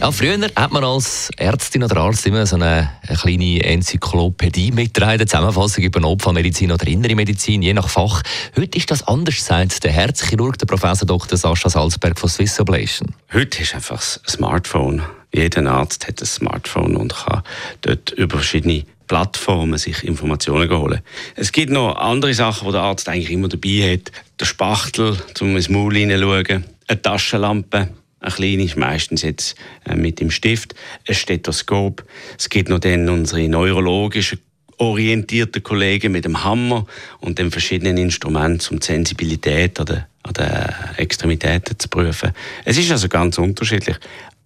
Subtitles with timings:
[0.00, 5.26] Ja, früher hat man als Ärztin oder Arzt immer so eine, eine kleine Enzyklopädie mitgetragen,
[5.26, 8.22] Zusammenfassung über Notfallmedizin oder innere Medizin, je nach Fach.
[8.56, 11.36] Heute ist das anders, sagt der Herzchirurg, der Professor Dr.
[11.36, 13.12] Sascha Salzberg von Swiss Ablation.
[13.32, 15.02] Heute ist einfach das Smartphone.
[15.34, 17.42] Jeder Arzt hat ein Smartphone und kann
[17.80, 21.00] dort über verschiedene Plattformen sich Informationen holen.
[21.34, 24.12] Es gibt noch andere Sachen, die der Arzt eigentlich immer dabei hat.
[24.38, 27.88] Der Spachtel, um ins Maul hineinzuschauen, eine Taschenlampe,
[28.20, 29.54] eine kleine ist meistens jetzt
[29.84, 30.74] äh, mit dem Stift,
[31.06, 32.04] ein Stethoskop.
[32.36, 34.40] Es gibt noch dann unsere neurologischen
[34.78, 36.86] orientierten Kollegen mit dem Hammer
[37.20, 42.32] und den verschiedenen Instrumenten, um die Sensibilität an den, an den Extremitäten zu prüfen.
[42.64, 43.96] Es ist also ganz unterschiedlich.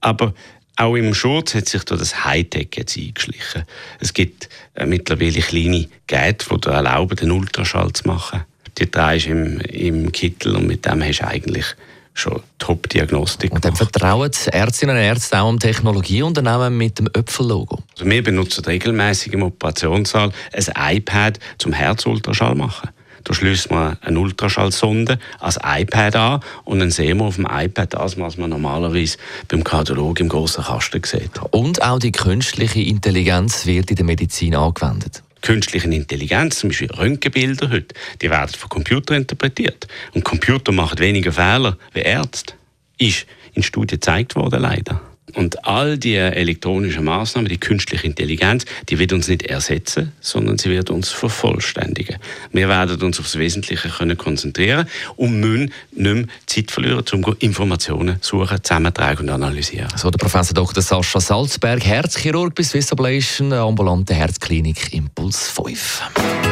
[0.01, 0.35] Aber
[0.77, 3.65] auch im Schutz hat sich da das Hightech jetzt eingeschlichen.
[4.01, 8.45] Es gibt äh, mittlerweile kleine Geräte, die dir erlauben, den Ultraschall zu machen.
[8.79, 11.67] Die drehst im, im Kittel und mit dem hast du eigentlich
[12.15, 17.79] schon Top-Diagnostik Und dann vertrauen Ärztinnen und Ärzte auch am Technologieunternehmen mit dem Öpfel-Logo?
[17.93, 22.91] Also wir benutzen regelmäßig im Operationssaal ein iPad zum Herzultraschall machen.
[23.25, 27.95] Da schließt man eine Ultraschallsonde als iPad an und dann sehen wir auf dem iPad
[27.95, 29.17] das, was man normalerweise
[29.49, 31.31] beim Kardiolog im großen Kasten sieht.
[31.53, 37.71] Und auch die künstliche Intelligenz wird in der Medizin angewendet künstliche Intelligenz, zum Beispiel Röntgenbilder
[37.71, 39.87] heute, die werden von Computern interpretiert.
[40.15, 42.55] Und Computer machen weniger Fehler wie Ärzte.
[42.99, 45.12] Ist in Studien gezeigt worden, leider.
[45.35, 50.71] Und all die elektronischen Maßnahmen, die künstliche Intelligenz, die wird uns nicht ersetzen, sondern sie
[50.71, 52.17] wird uns vervollständigen.
[52.53, 58.21] Wir werden uns aufs Wesentliche können konzentrieren und müssen nicht mehr Zeit verlieren, um Informationen
[58.21, 59.89] zu suchen, zusammentragen und analysieren.
[59.97, 60.83] So der Professor Dr.
[60.83, 66.52] Sascha Salzberg, Herzchirurg bis Swiss Ablation, ambulante Herzklinik Impuls 5.